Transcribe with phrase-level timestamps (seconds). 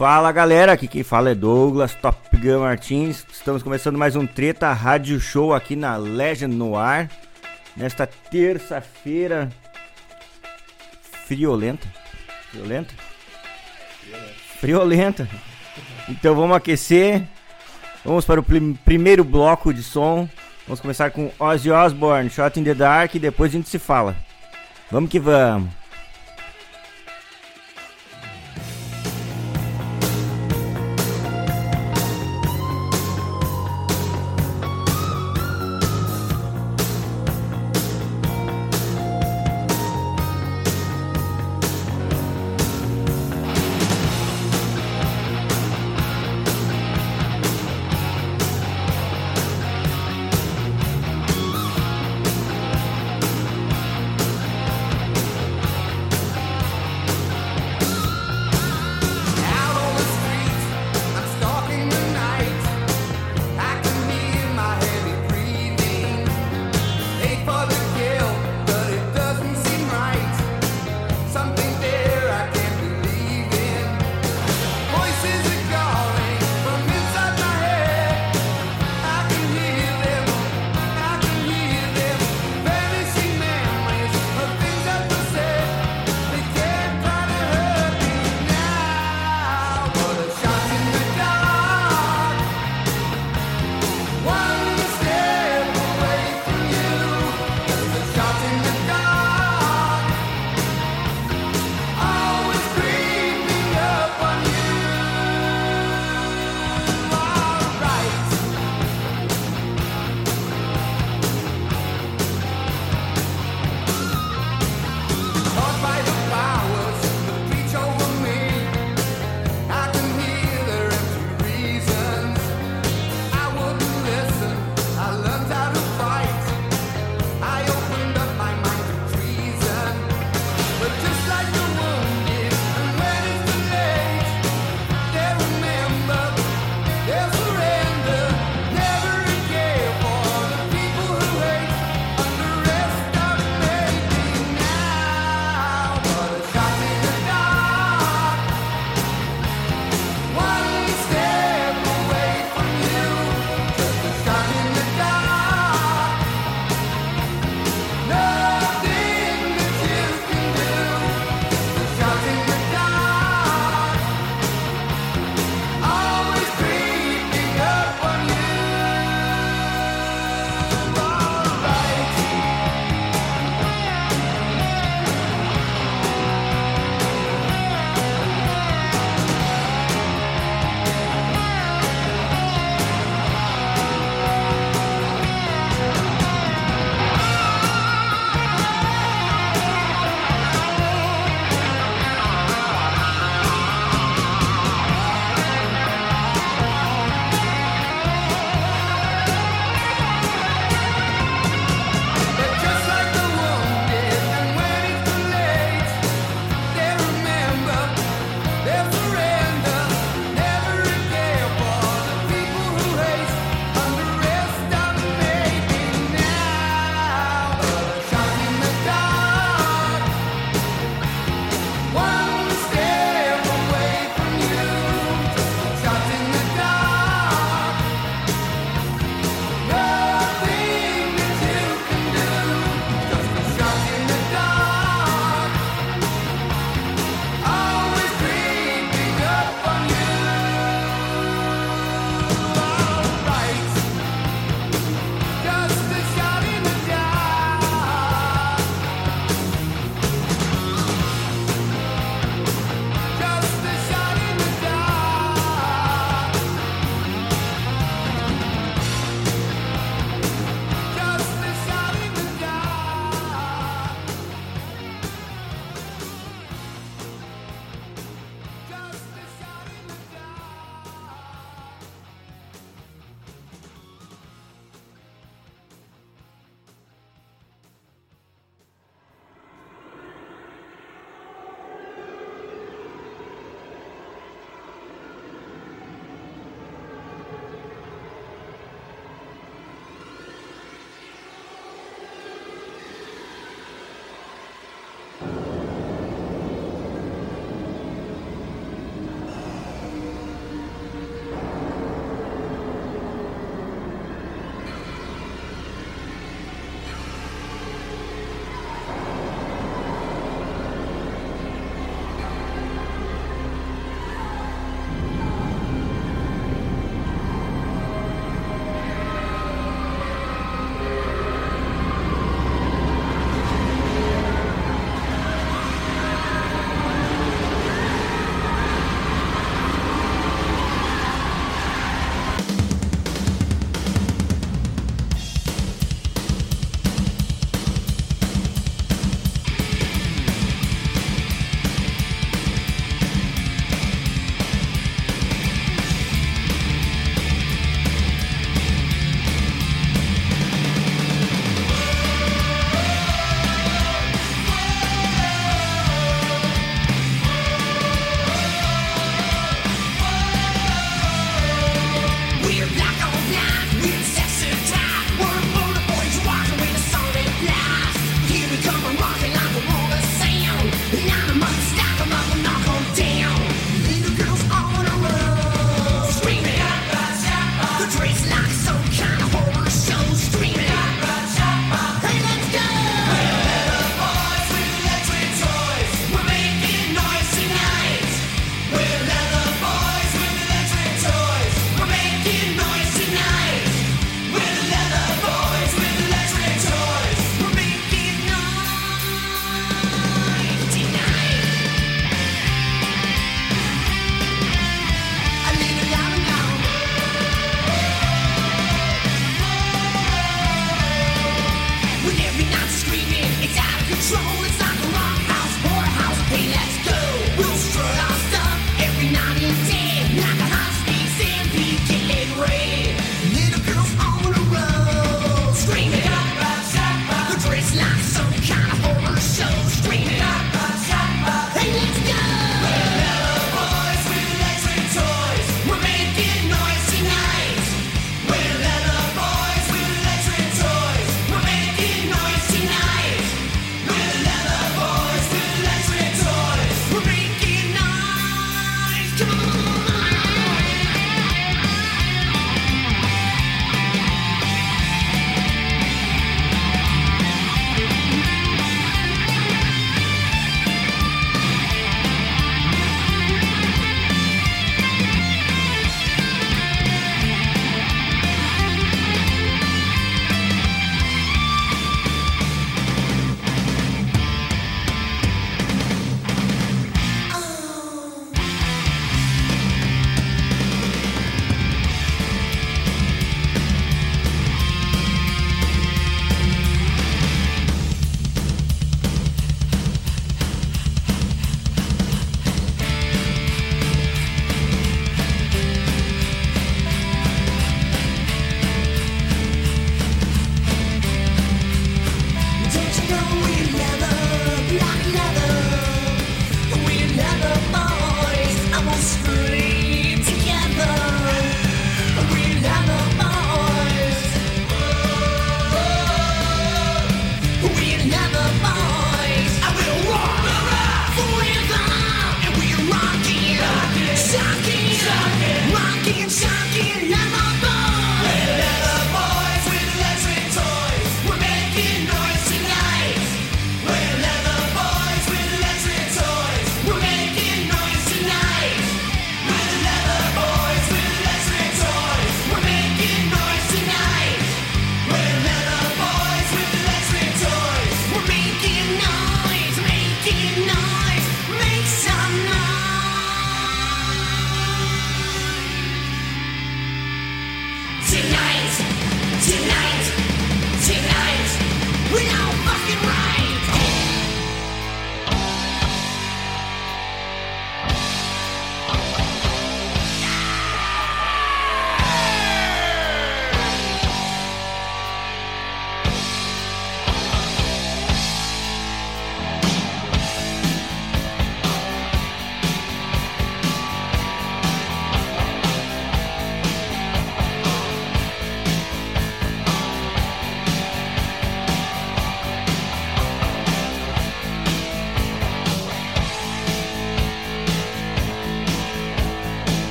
[0.00, 3.22] Fala galera, aqui quem fala é Douglas Top Gun Martins.
[3.30, 7.10] Estamos começando mais um Treta Rádio Show aqui na Legend no ar.
[7.76, 9.50] Nesta terça-feira
[11.26, 11.86] friolenta.
[12.50, 12.94] Friolenta?
[14.58, 15.28] Friolenta.
[16.08, 17.22] Então vamos aquecer.
[18.02, 20.26] Vamos para o prim primeiro bloco de som.
[20.66, 24.16] Vamos começar com Ozzy Osbourne, Shot in the Dark e depois a gente se fala.
[24.90, 25.79] Vamos que vamos.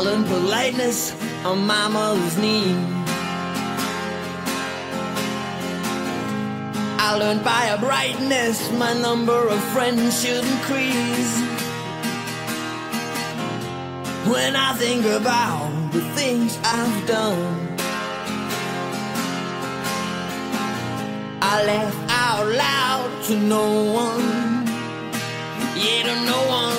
[0.00, 1.12] I learned politeness
[1.44, 2.74] on my mother's knee.
[6.98, 11.34] I learned by a brightness my number of friends should increase.
[14.32, 17.68] When I think about the things I've done,
[21.42, 24.66] I laugh out loud to no one,
[25.76, 26.69] yeah, to no one.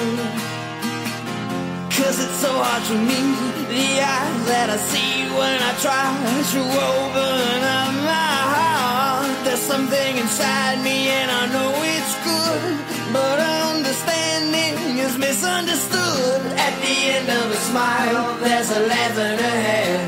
[2.12, 3.39] Cause it's so hard to meet
[3.71, 6.12] the eyes that I see when I try
[6.52, 9.32] to open up my heart.
[9.45, 12.76] There's something inside me and I know it's good,
[13.15, 16.41] but understanding is misunderstood.
[16.60, 20.04] At the end of a smile, there's a laugh and a half.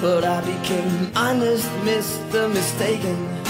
[0.00, 2.48] But I became honest, Mr.
[2.48, 3.43] Mistaken.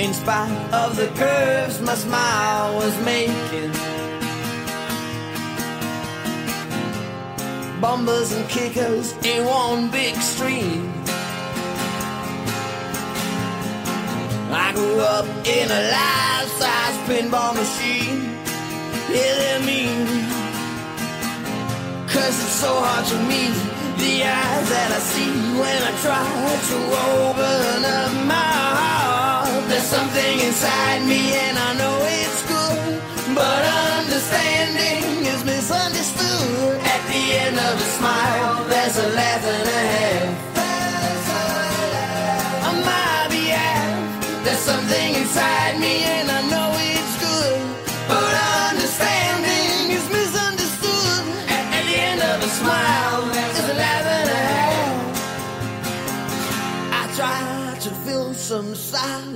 [0.00, 3.70] In spite of the curves my smile was making.
[7.80, 10.92] Bombers and kickers in one big stream.
[14.50, 18.34] I grew up in a life-size pinball machine.
[19.14, 20.06] Yeah, they're mean.
[22.08, 23.54] Cause it's so hard to meet
[24.02, 25.30] the eyes that I see
[25.60, 26.26] when I try
[26.70, 29.33] to open up my heart.
[29.84, 33.02] There's something inside me and I know it's good,
[33.34, 33.60] but
[34.00, 36.80] understanding is misunderstood.
[36.80, 40.54] At the end of a smile, there's a laugh and a half.
[42.64, 46.53] On my behalf, there's something inside me and I know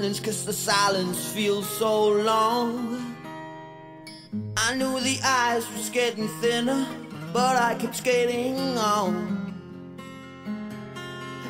[0.08, 3.14] silence, cause the silence feels so long.
[4.56, 6.86] I knew the ice was getting thinner,
[7.32, 9.52] but I kept skating on.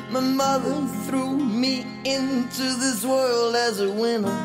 [0.09, 4.37] My mother threw me into this world as a winner,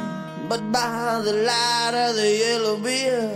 [0.49, 3.31] but by the light of the yellow beer,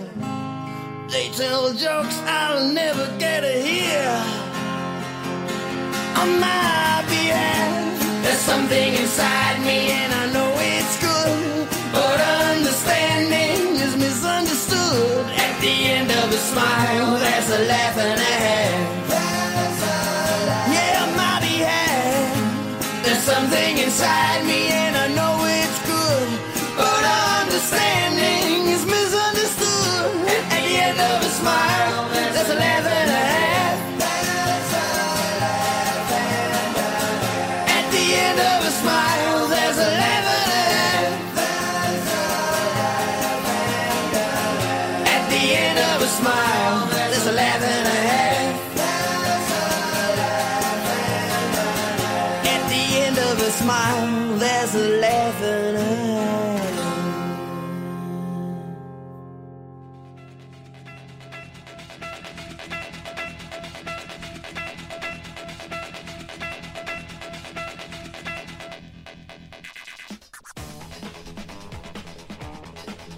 [1.08, 4.10] they tell jokes I'll never get to hear.
[6.20, 12.18] On my behalf, there's something inside me, and I know it's good, but
[12.54, 15.26] understanding is misunderstood.
[15.46, 18.88] At the end of a smile, there's a laugh and a half.
[20.76, 24.37] Yeah, my behalf, there's something inside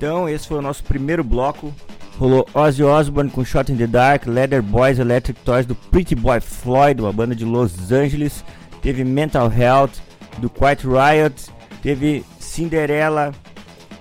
[0.01, 1.75] Então, esse foi o nosso primeiro bloco.
[2.19, 6.41] Rolou Ozzy Osbourne com Shot in the Dark, Leather Boys Electric Toys do Pretty Boy
[6.41, 8.43] Floyd, uma banda de Los Angeles.
[8.81, 9.91] Teve Mental Health
[10.39, 11.51] do Quiet Riot.
[11.83, 13.35] Teve Cinderella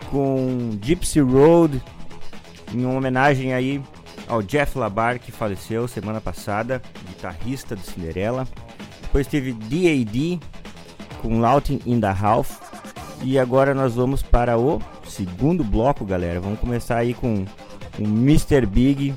[0.10, 1.82] com Gypsy Road,
[2.74, 3.84] em homenagem aí
[4.26, 8.48] ao Jeff Labar, que faleceu semana passada, guitarrista do Cinderella.
[9.02, 10.40] Depois teve DAD
[11.22, 12.58] com Louting in the House.
[13.22, 14.82] E agora nós vamos para o
[15.20, 16.40] segundo bloco, galera.
[16.40, 17.46] Vamos começar aí com
[17.98, 18.66] o Mr.
[18.66, 19.14] Big.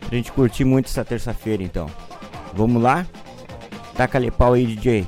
[0.00, 1.90] Pra gente curtir muito essa terça-feira, então.
[2.52, 3.06] Vamos lá?
[3.94, 5.06] Taca-lhe pau aí, DJ.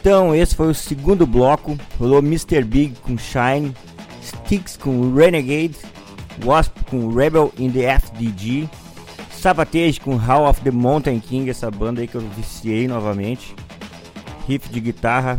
[0.00, 1.76] Então, esse foi o segundo bloco.
[1.98, 2.64] Rolou Mr.
[2.64, 3.74] Big com Shine,
[4.22, 5.76] Sticks com Renegade,
[6.42, 8.66] Wasp com Rebel in the FDG,
[9.30, 13.54] Sabotage com Hall of the Mountain King, essa banda aí que eu viciei novamente.
[14.48, 15.38] Riff de guitarra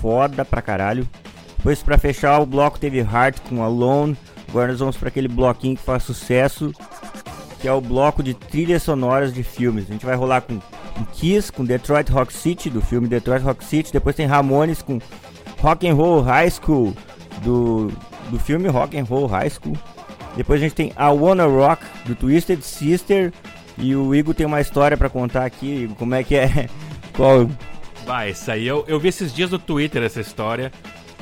[0.00, 1.08] foda pra caralho.
[1.56, 4.16] Depois pra fechar o bloco teve Heart com Alone.
[4.48, 6.72] Agora nós vamos para aquele bloquinho que faz sucesso,
[7.60, 9.86] que é o bloco de trilhas sonoras de filmes.
[9.88, 10.60] A gente vai rolar com
[11.12, 13.92] Kiss, com Detroit Rock City, do filme Detroit Rock City.
[13.92, 15.00] Depois tem Ramones com
[15.60, 16.94] Rock and Roll High School,
[17.42, 17.90] do,
[18.30, 19.76] do filme Rock and Roll High School.
[20.36, 23.32] Depois a gente tem I Wanna Rock, do Twisted Sister.
[23.76, 26.68] E o Igor tem uma história pra contar aqui, como é que é...
[27.16, 27.48] Qual...
[28.04, 30.70] Vai, isso aí eu, eu vi esses dias no Twitter essa história.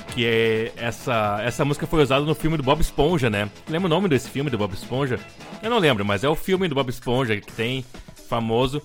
[0.08, 3.48] Que é essa, essa música foi usada no filme do Bob Esponja, né?
[3.66, 5.18] Lembra o nome desse filme do Bob Esponja?
[5.62, 7.82] Eu não lembro, mas é o filme do Bob Esponja que tem,
[8.28, 8.82] famoso.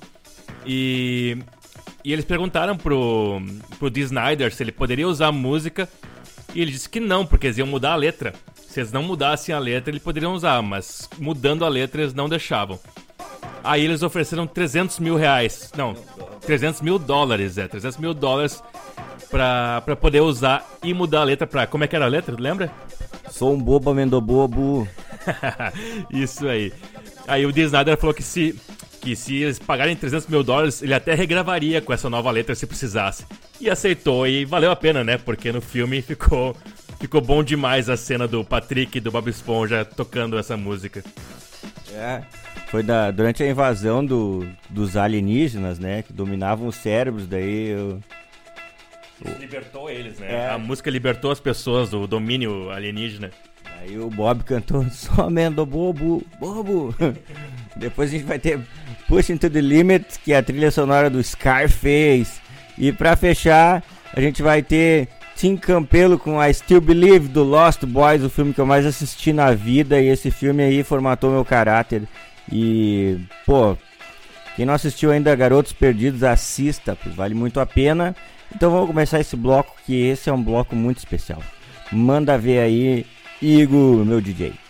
[0.67, 1.37] E,
[2.03, 3.41] e eles perguntaram pro,
[3.79, 5.87] pro Dee Snyder se ele poderia usar a música.
[6.53, 8.33] E ele disse que não, porque eles iam mudar a letra.
[8.67, 12.27] Se eles não mudassem a letra, ele poderiam usar, mas mudando a letra eles não
[12.27, 12.79] deixavam.
[13.63, 15.71] Aí eles ofereceram 300 mil reais.
[15.75, 15.95] Não,
[16.45, 17.67] 300 mil dólares, é.
[17.67, 18.61] 300 mil dólares
[19.29, 21.65] pra, pra poder usar e mudar a letra pra.
[21.65, 22.35] Como é que era a letra?
[22.37, 22.71] Lembra?
[23.29, 24.87] Sou um bobo, amendo bobo.
[26.11, 26.71] Isso aí.
[27.27, 28.57] Aí o Snyder falou que se,
[29.01, 32.65] que se eles pagarem 300 mil dólares, ele até regravaria com essa nova letra se
[32.67, 33.25] precisasse.
[33.59, 35.17] E aceitou, e valeu a pena, né?
[35.17, 36.55] Porque no filme ficou,
[36.99, 41.03] ficou bom demais a cena do Patrick e do Bob Esponja tocando essa música.
[41.93, 42.21] É,
[42.67, 46.03] foi da, durante a invasão do, dos alienígenas, né?
[46.03, 47.99] Que dominavam os cérebros, daí eu-
[49.39, 50.31] Libertou eles, né?
[50.31, 50.49] É.
[50.51, 53.31] A música libertou as pessoas do domínio alienígena.
[53.81, 56.93] Aí o Bob cantou só amendo bobo, bobo.
[57.75, 58.59] Depois a gente vai ter
[59.07, 62.41] Pushing to the Limit, que é a trilha sonora do Scarface.
[62.77, 63.83] E pra fechar,
[64.13, 68.53] a gente vai ter Tim Campelo com I Still Believe do Lost Boys, o filme
[68.53, 69.99] que eu mais assisti na vida.
[70.01, 72.03] E esse filme aí formatou meu caráter.
[72.51, 73.77] E, pô,
[74.55, 78.15] quem não assistiu ainda Garotos Perdidos, assista, pois vale muito a pena.
[78.55, 81.41] Então vamos começar esse bloco, que esse é um bloco muito especial.
[81.91, 83.05] Manda ver aí,
[83.41, 84.66] Igor, meu DJ.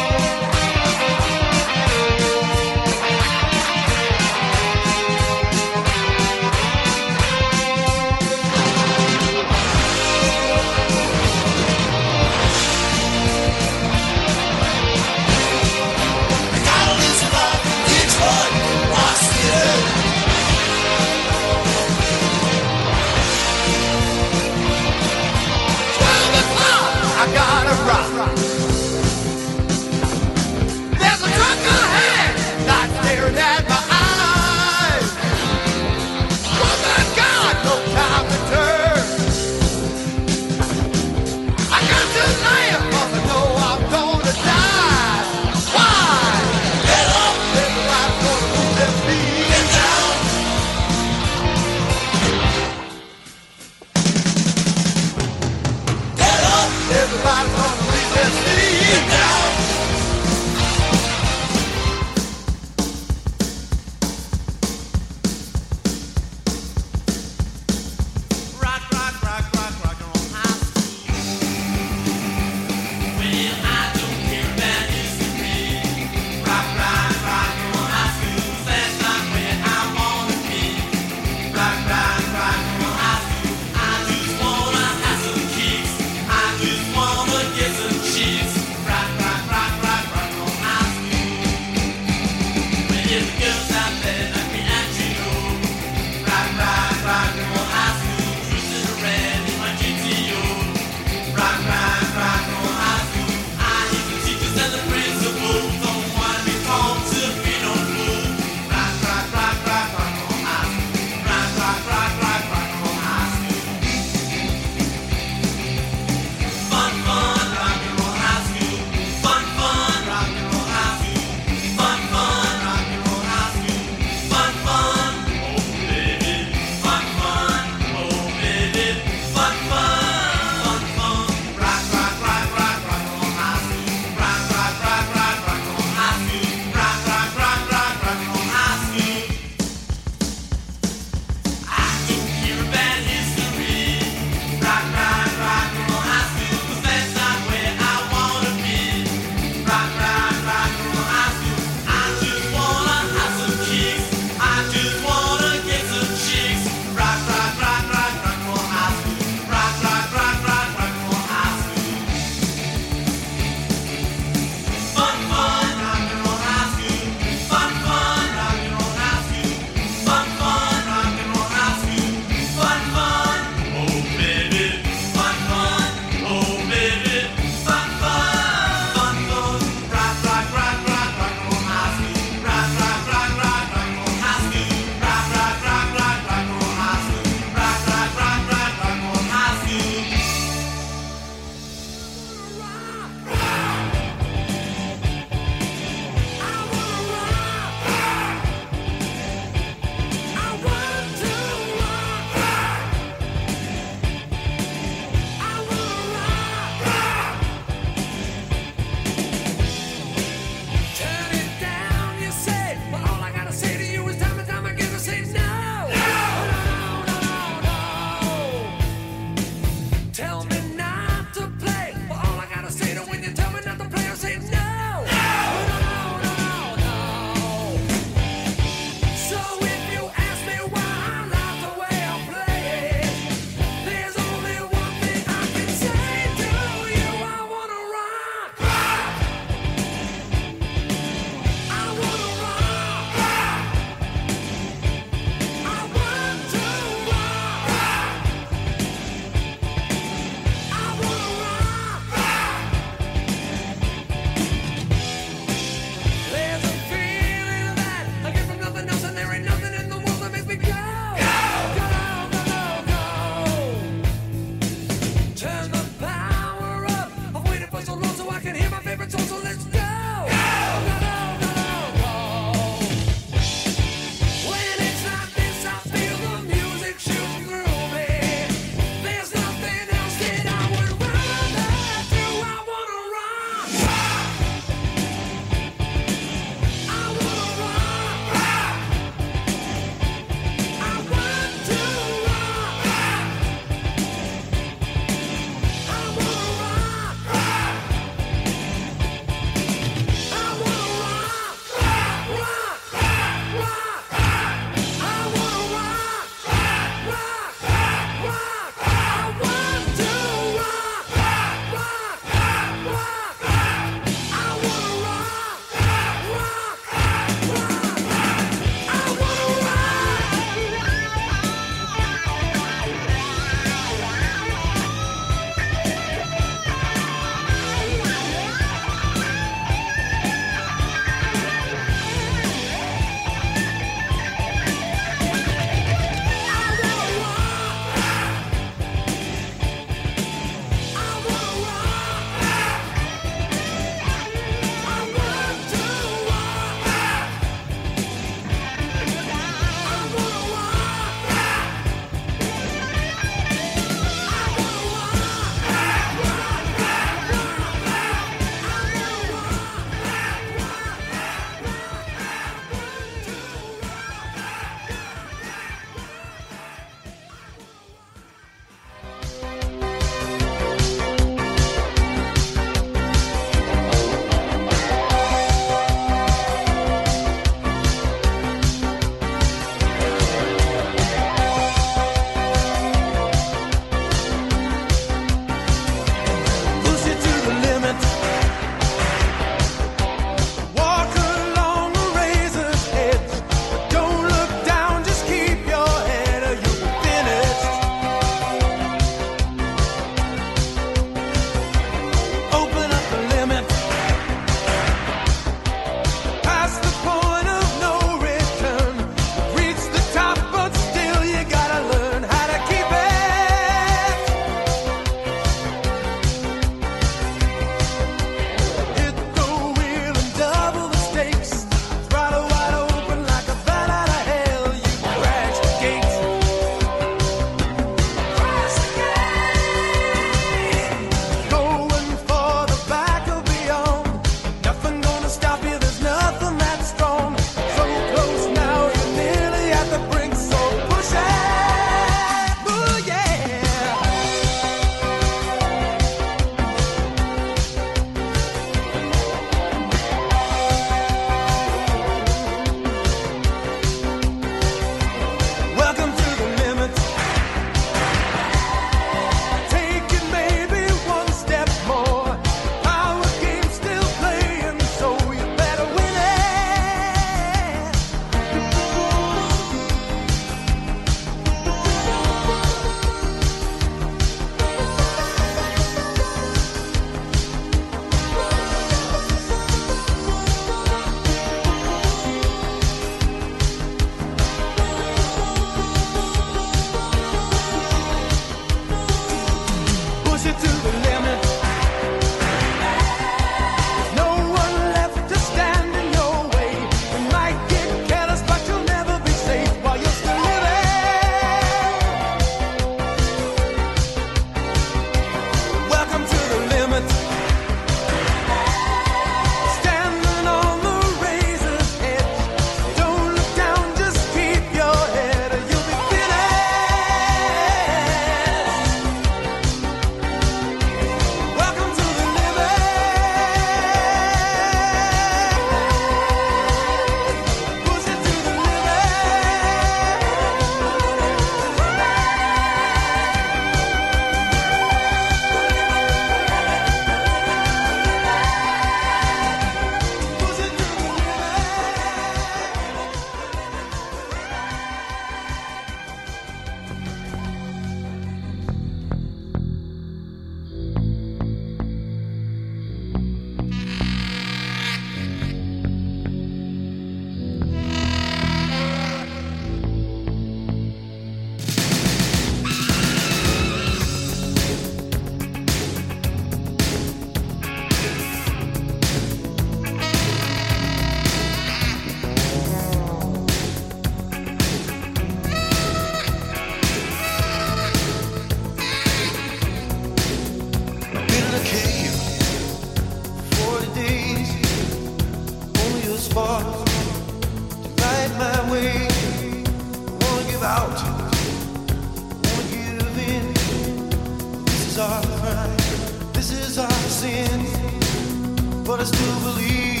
[599.01, 600.00] I still believe,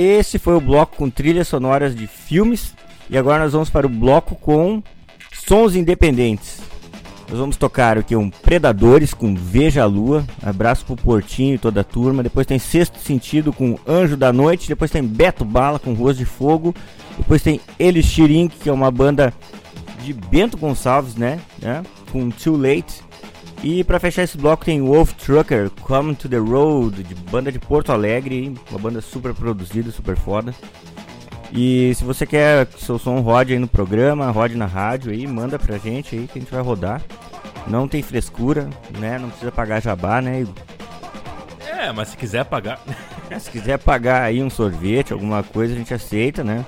[0.00, 2.72] Esse foi o bloco com trilhas sonoras de filmes.
[3.10, 4.80] E agora nós vamos para o bloco com
[5.32, 6.60] sons independentes.
[7.28, 10.24] Nós vamos tocar aqui um Predadores com Veja a Lua.
[10.40, 12.22] Abraço pro Portinho e toda a turma.
[12.22, 14.68] Depois tem Sexto Sentido com Anjo da Noite.
[14.68, 16.72] Depois tem Beto Bala com Rose de Fogo.
[17.16, 19.34] Depois tem Elixir Inc., que é uma banda
[20.04, 21.40] de Bento Gonçalves, né?
[21.60, 21.82] né?
[22.12, 23.02] Com Too Late.
[23.62, 27.58] E pra fechar esse bloco tem Wolf Trucker, Come to the Road, de banda de
[27.58, 30.54] Porto Alegre, uma banda super produzida, super foda.
[31.52, 35.26] E se você quer que seu som rode aí no programa, rode na rádio aí,
[35.26, 37.02] manda pra gente aí que a gente vai rodar.
[37.66, 39.18] Não tem frescura, né?
[39.18, 40.42] Não precisa pagar jabá, né?
[40.42, 40.54] Igor?
[41.66, 42.80] É, mas se quiser pagar.
[43.38, 46.64] Se quiser pagar aí um sorvete, alguma coisa, a gente aceita, né?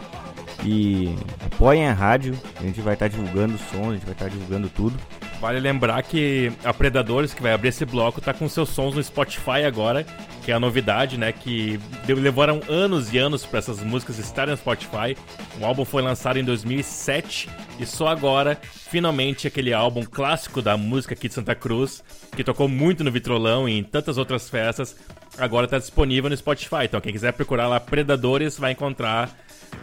[0.63, 1.17] E
[1.47, 4.69] apoiem a rádio, a gente vai estar divulgando o som, a gente vai estar divulgando
[4.69, 4.95] tudo.
[5.41, 9.03] Vale lembrar que a Predadores, que vai abrir esse bloco, tá com seus sons no
[9.03, 10.05] Spotify agora,
[10.45, 11.33] que é a novidade, né?
[11.33, 15.17] Que levaram anos e anos para essas músicas estarem no Spotify.
[15.59, 21.15] O álbum foi lançado em 2007 e só agora, finalmente, aquele álbum clássico da música
[21.15, 22.05] aqui de Santa Cruz,
[22.37, 24.95] que tocou muito no Vitrolão e em tantas outras festas,
[25.39, 26.85] agora tá disponível no Spotify.
[26.85, 29.31] Então, quem quiser procurar lá Predadores vai encontrar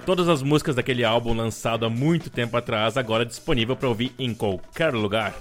[0.06, 4.34] todas as músicas daquele álbum lançado há muito tempo atrás, agora disponível para ouvir em
[4.34, 5.34] qualquer lugar.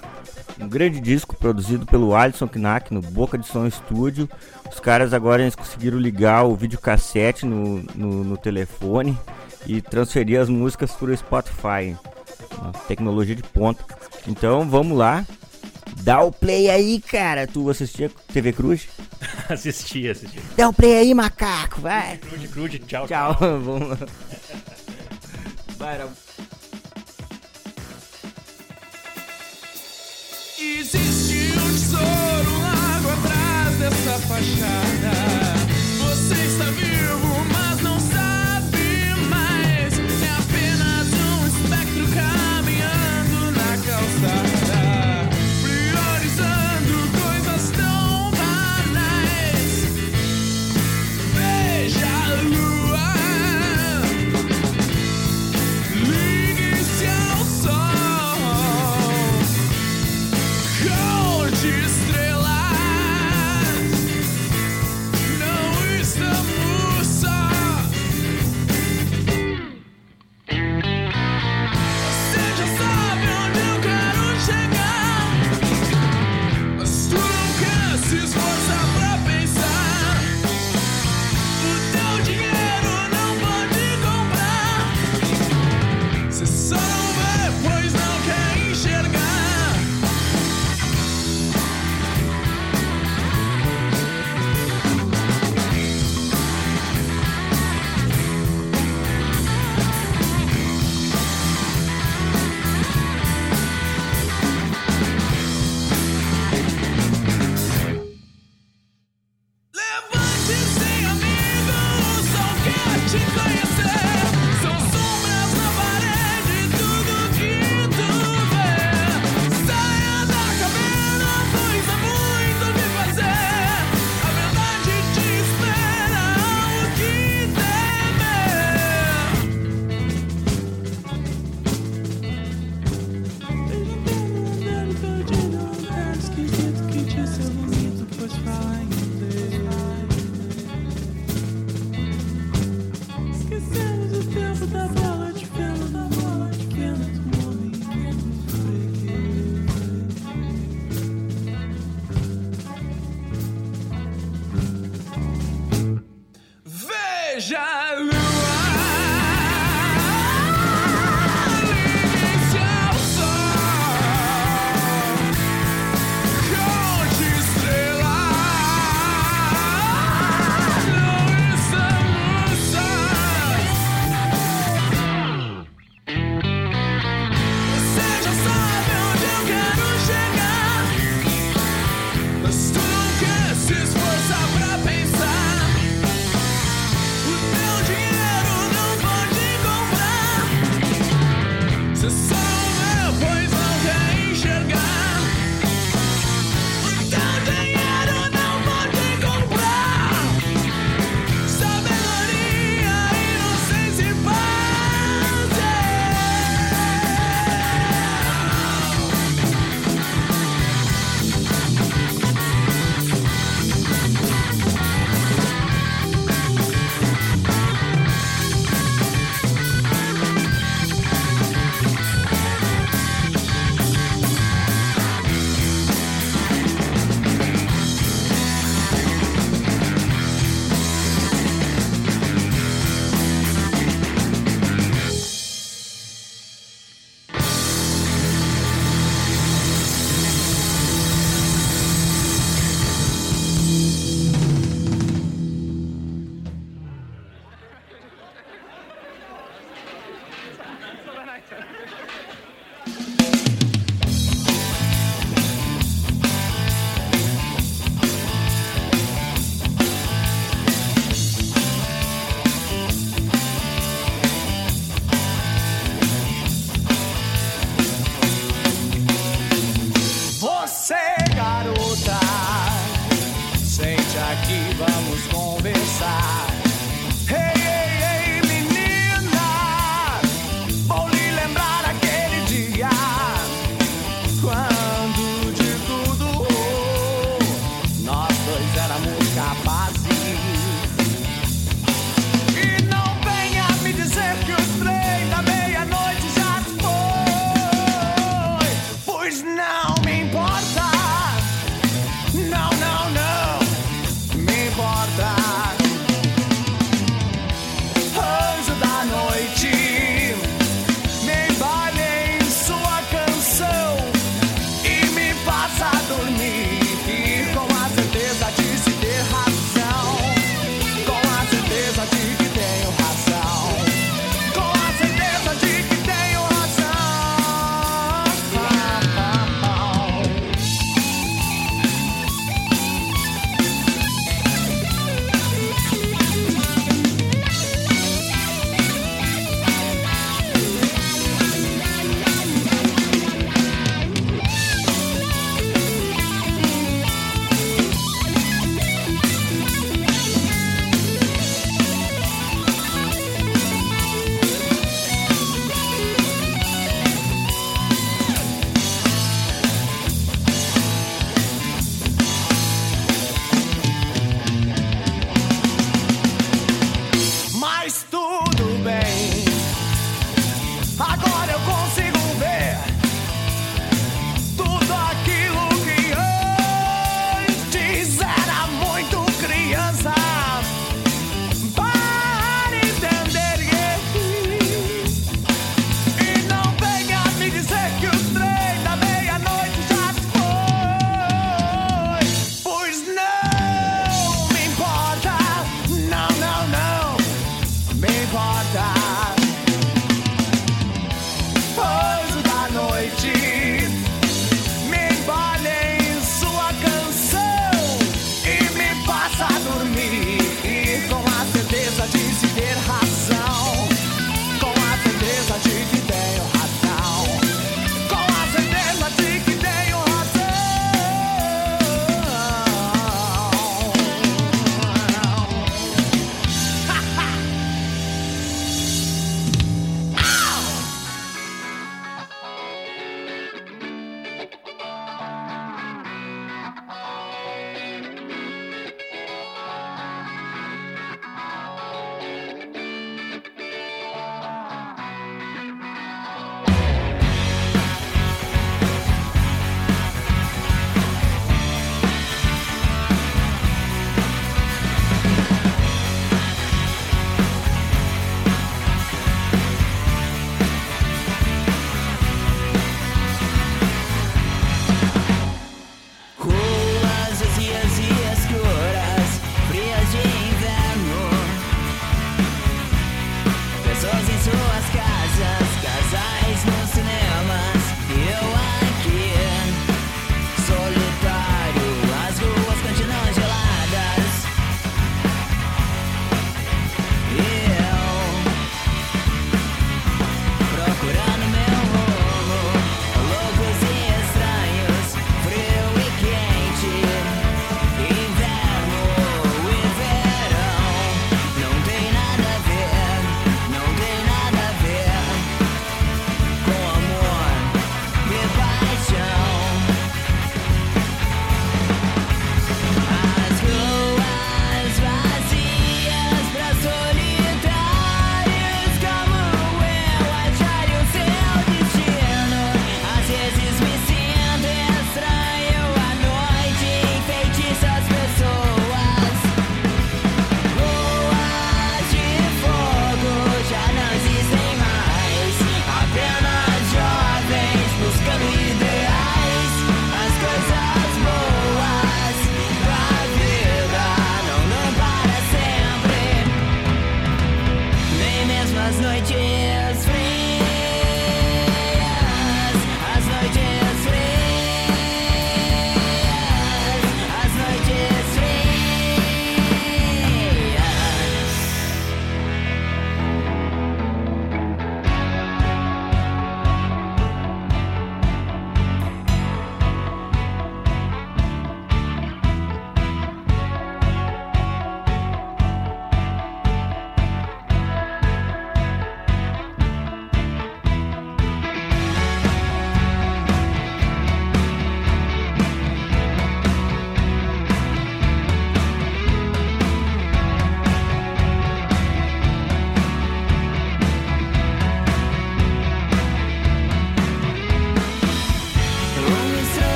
[0.61, 4.29] Um grande disco produzido pelo Alisson Knack no Boca de Som Studio.
[4.71, 9.17] Os caras agora eles conseguiram ligar o videocassete no, no, no telefone
[9.67, 11.97] e transferir as músicas para o Spotify.
[12.59, 13.85] Uma tecnologia de ponta.
[14.27, 15.27] Então vamos lá.
[16.03, 17.47] Dá o play aí, cara.
[17.47, 18.89] Tu assistia TV Cruz?
[19.49, 20.41] assisti, assisti.
[20.57, 22.19] Dá o play aí, macaco, vai.
[22.19, 23.99] Crude, crude, tchau, Tchau, vamos lá.
[25.79, 26.11] Vai, Raul.
[30.59, 35.13] Existe um tesouro logo atrás dessa fachada.
[35.99, 36.86] Você está vivo,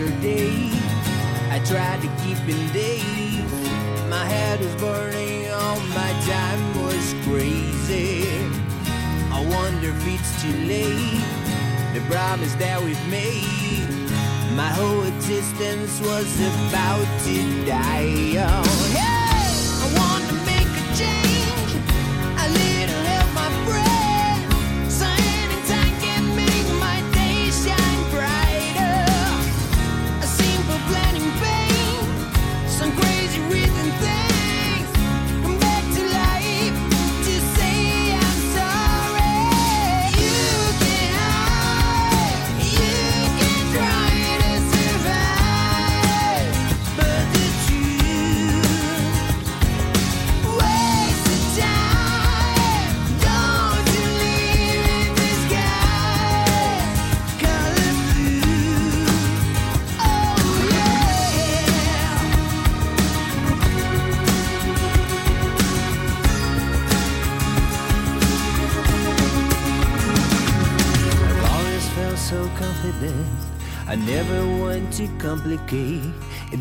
[0.00, 0.49] yesterday.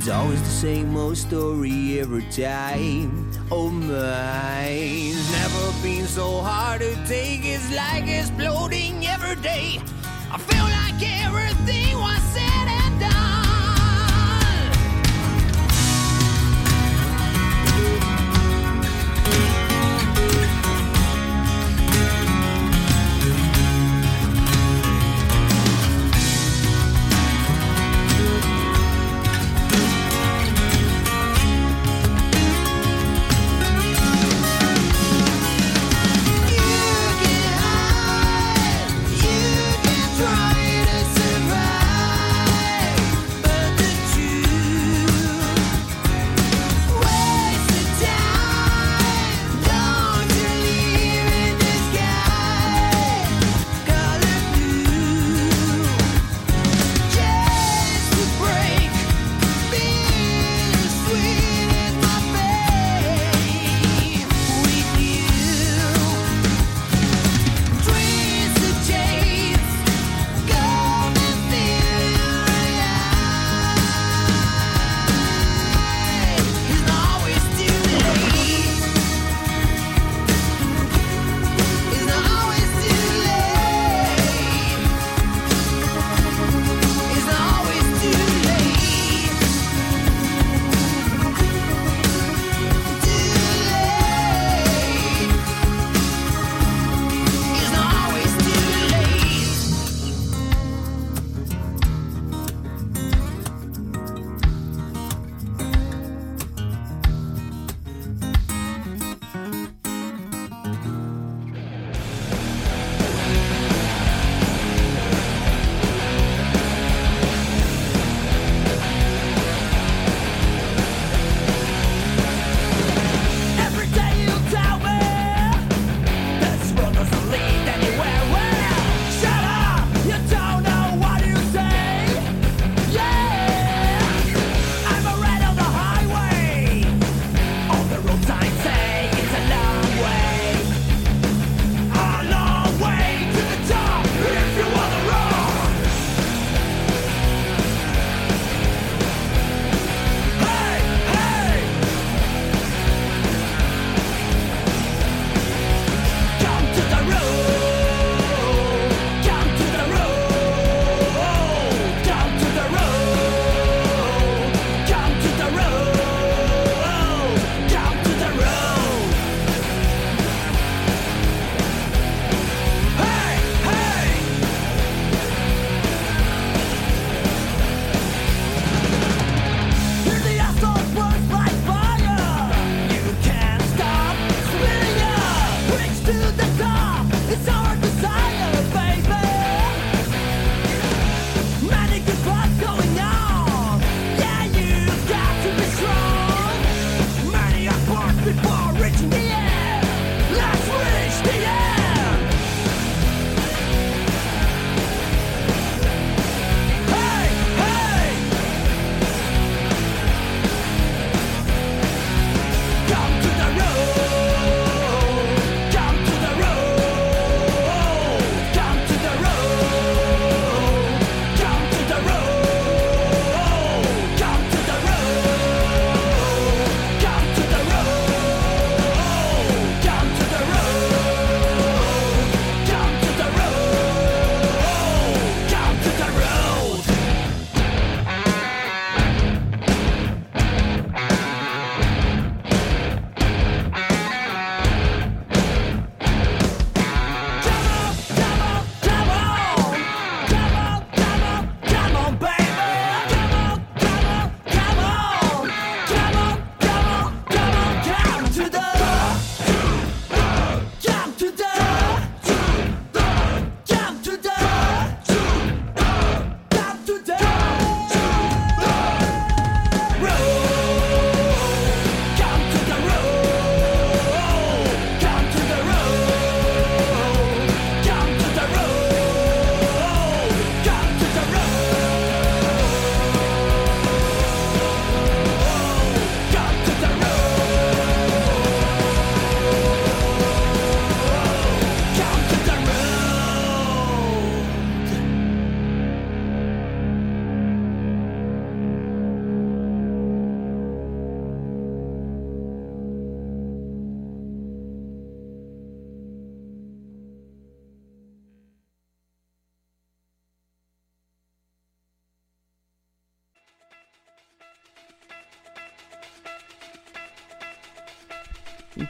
[0.10, 3.32] always the same old story every time.
[3.52, 7.46] Oh my, it's never been so hard to take.
[7.46, 9.80] It's like exploding every day.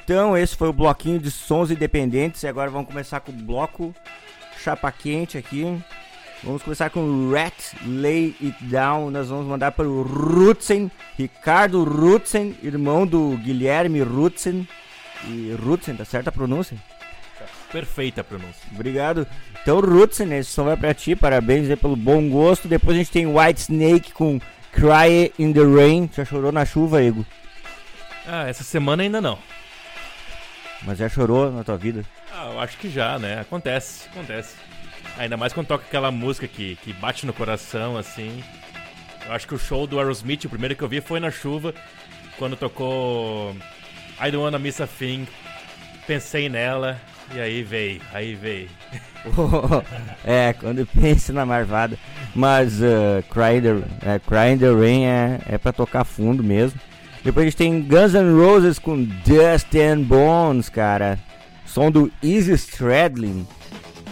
[0.09, 2.41] Então, esse foi o bloquinho de sons independentes.
[2.41, 3.93] E agora vamos começar com o bloco
[4.57, 5.79] chapa quente aqui.
[6.43, 9.11] Vamos começar com Rat Lay It Down.
[9.11, 14.67] Nós vamos mandar para o Rutzen, Ricardo Rutzen, irmão do Guilherme Rutzen.
[15.25, 16.75] E Rutzen, tá certa a pronúncia?
[17.71, 18.67] Perfeita a pronúncia.
[18.73, 19.27] Obrigado.
[19.61, 21.15] Então, Rutzen, esse som vai pra ti.
[21.15, 22.67] Parabéns pelo bom gosto.
[22.67, 24.41] Depois a gente tem White Snake com
[24.71, 26.09] Cry in the Rain.
[26.11, 27.23] Já chorou na chuva, Ego?
[28.25, 29.37] Ah, essa semana ainda não.
[30.83, 32.03] Mas já chorou na tua vida?
[32.33, 33.39] Ah, eu acho que já, né?
[33.39, 34.55] Acontece, acontece.
[35.17, 38.43] Ainda mais quando toca aquela música que, que bate no coração, assim.
[39.25, 41.73] Eu acho que o show do Aerosmith, o primeiro que eu vi foi na chuva,
[42.37, 43.55] quando tocou
[44.19, 45.27] I Don't Wanna Miss a Thing.
[46.07, 46.99] Pensei nela,
[47.33, 48.69] e aí veio, aí veio.
[50.25, 51.97] é, quando pensa na marvada.
[52.33, 56.43] Mas uh, Cry, in the, é, Cry in the Rain é, é pra tocar fundo
[56.43, 56.79] mesmo.
[57.23, 61.19] Depois a gente tem Guns N' Roses com Dust and Bones, cara.
[61.65, 63.45] Som do Easy Stradlin.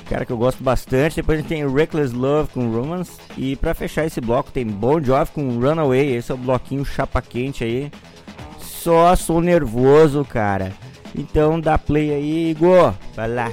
[0.09, 1.17] Cara que eu gosto bastante.
[1.17, 3.11] Depois a gente tem Reckless Love com Romance.
[3.37, 6.15] E pra fechar esse bloco tem Bon Jovi com Runaway.
[6.15, 7.91] Esse é o bloquinho chapa quente aí.
[8.59, 10.71] Só sou nervoso, cara.
[11.15, 12.93] Então dá play aí, Igor.
[13.15, 13.51] Vai lá.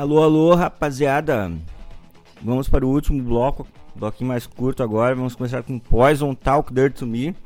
[0.00, 1.52] Alô, alô, rapaziada.
[2.40, 5.14] Vamos para o último bloco, bloquinho mais curto agora.
[5.14, 7.36] Vamos começar com Poison Talk Dirt to Me,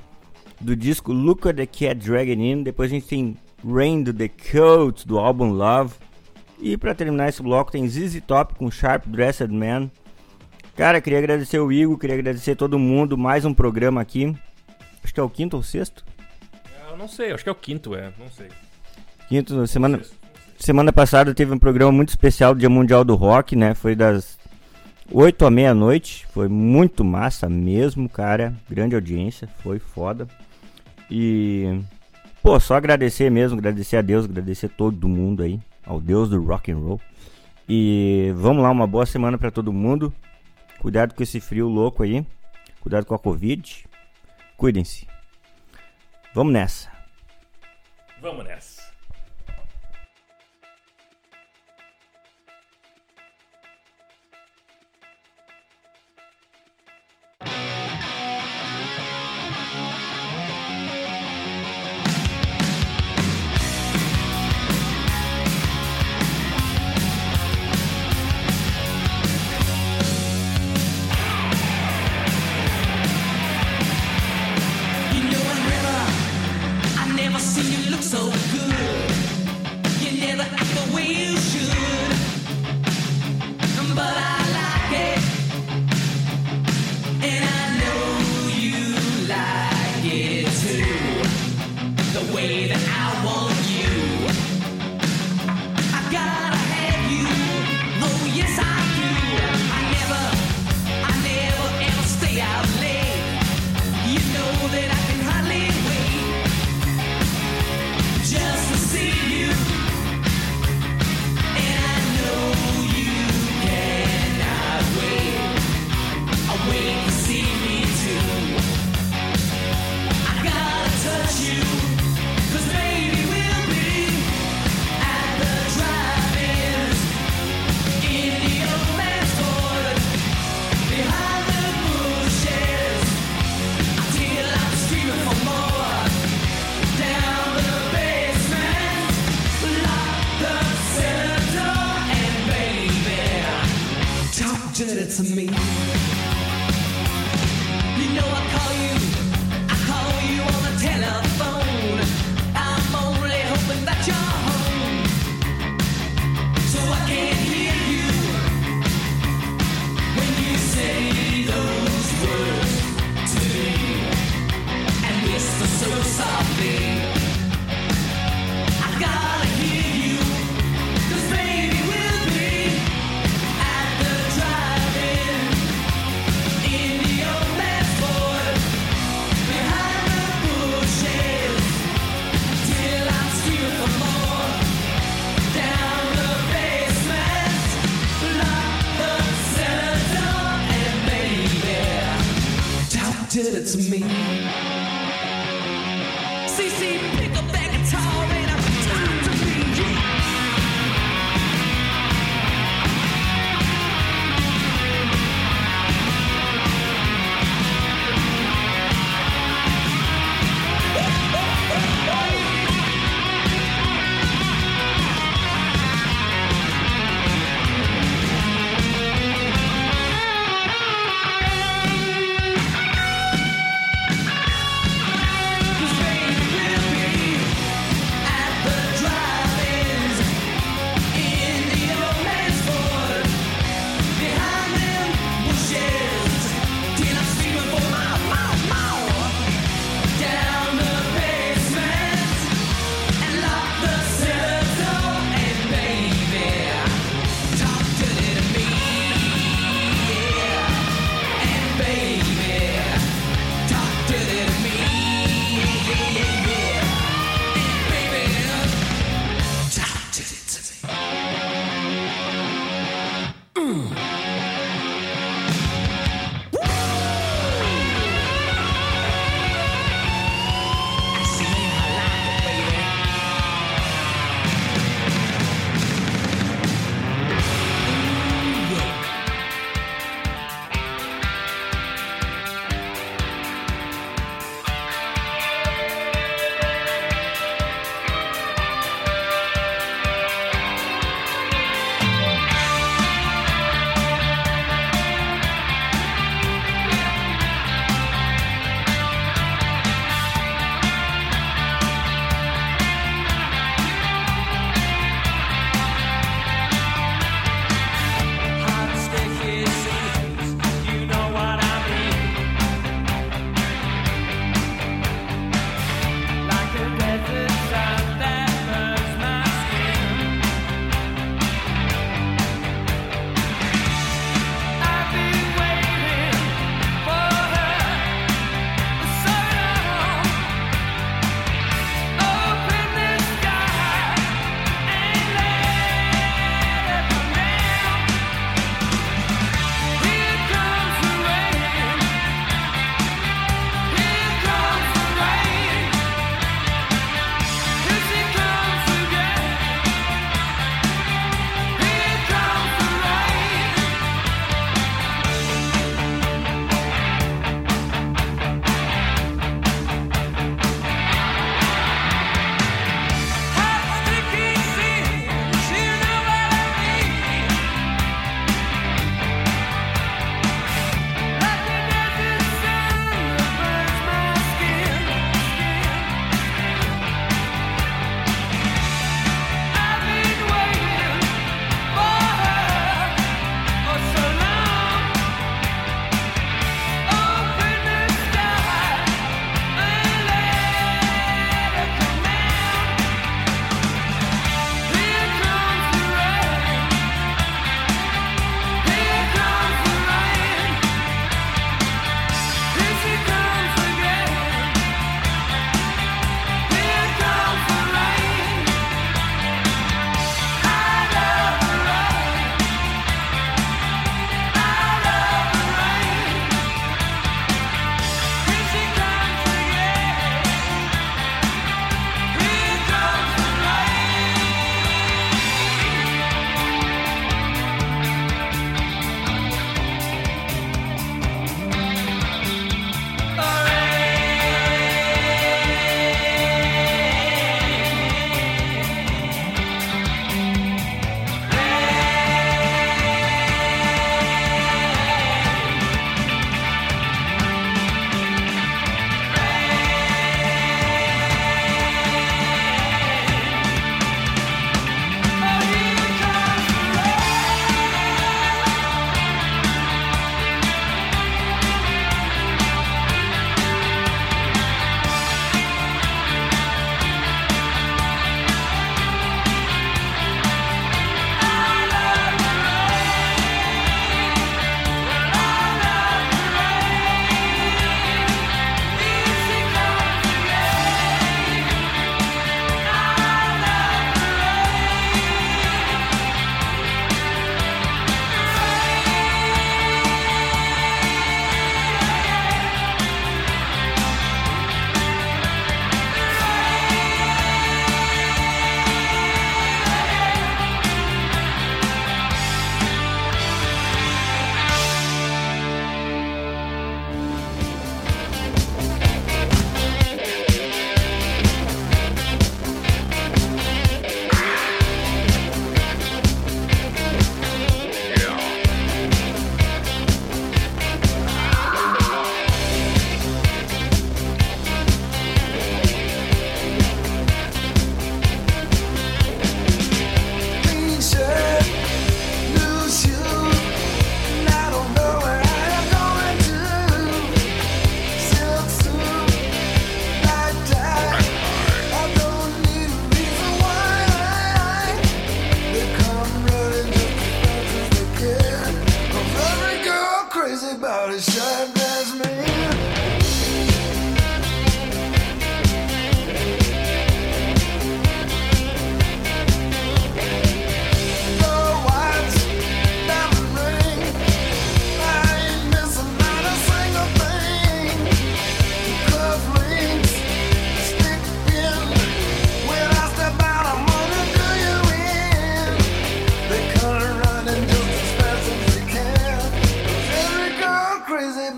[0.61, 2.63] do disco Look at the Cat Dragging In.
[2.63, 3.37] Depois a gente tem
[3.67, 5.95] Rain do The Cult, do álbum Love.
[6.61, 9.91] E para terminar esse bloco tem ZZ Top com Sharp Dressed Man.
[10.77, 13.19] Cara, queria agradecer o Igor, queria agradecer todo mundo.
[13.19, 14.33] Mais um programa aqui.
[15.03, 16.05] Acho que é o quinto ou sexto?
[16.89, 18.13] Eu não sei, acho que é o quinto, é.
[18.17, 18.47] Não sei.
[19.29, 20.01] Quinto, semana,
[20.59, 23.75] semana passada teve um programa muito especial do Dia Mundial do Rock, né?
[23.75, 24.39] Foi das
[25.11, 26.27] 8 à meia-noite.
[26.33, 28.55] Foi muito massa mesmo, cara.
[28.69, 30.27] Grande audiência, foi foda.
[31.11, 31.81] E
[32.43, 36.73] pô, só agradecer mesmo, agradecer a Deus, agradecer todo mundo aí, ao Deus do rock
[36.73, 37.01] and roll.
[37.69, 40.13] E vamos lá, uma boa semana pra todo mundo.
[40.79, 42.27] Cuidado com esse frio louco aí.
[42.81, 43.87] Cuidado com a Covid.
[44.57, 45.07] Cuidem-se.
[46.35, 46.91] Vamos nessa.
[48.21, 48.74] Vamos nessa.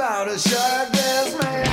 [0.07, 1.66] about a shark that's man.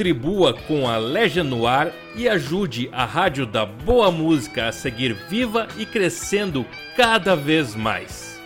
[0.00, 5.68] Contribua com a Legend Noir e ajude a Rádio da Boa Música a seguir viva
[5.76, 6.64] e crescendo
[6.96, 8.40] cada vez mais.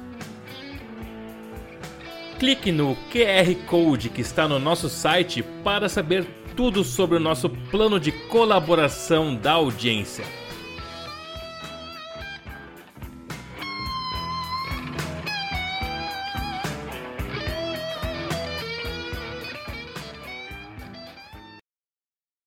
[2.37, 6.27] Clique no QR Code que está no nosso site para saber
[6.59, 10.25] tudo sobre o nosso plano de colaboração da audiência.